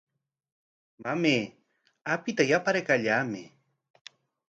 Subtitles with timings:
[1.03, 1.43] Mamay,
[2.15, 3.45] apita yaparkallamay.